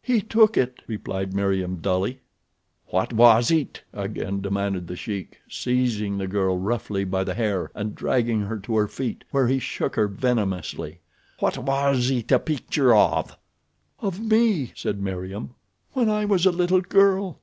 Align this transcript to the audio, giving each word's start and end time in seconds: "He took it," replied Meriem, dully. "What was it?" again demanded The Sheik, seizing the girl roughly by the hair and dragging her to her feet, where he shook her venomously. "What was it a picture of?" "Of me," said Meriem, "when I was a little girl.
"He 0.00 0.20
took 0.20 0.56
it," 0.56 0.80
replied 0.86 1.34
Meriem, 1.34 1.78
dully. 1.80 2.20
"What 2.90 3.12
was 3.12 3.50
it?" 3.50 3.82
again 3.92 4.40
demanded 4.40 4.86
The 4.86 4.94
Sheik, 4.94 5.40
seizing 5.50 6.16
the 6.18 6.28
girl 6.28 6.56
roughly 6.56 7.02
by 7.02 7.24
the 7.24 7.34
hair 7.34 7.72
and 7.74 7.92
dragging 7.92 8.42
her 8.42 8.60
to 8.60 8.76
her 8.76 8.86
feet, 8.86 9.24
where 9.32 9.48
he 9.48 9.58
shook 9.58 9.96
her 9.96 10.06
venomously. 10.06 11.00
"What 11.40 11.58
was 11.58 12.12
it 12.12 12.30
a 12.30 12.38
picture 12.38 12.94
of?" 12.94 13.36
"Of 13.98 14.20
me," 14.20 14.70
said 14.76 15.00
Meriem, 15.02 15.56
"when 15.94 16.08
I 16.08 16.26
was 16.26 16.46
a 16.46 16.52
little 16.52 16.80
girl. 16.80 17.40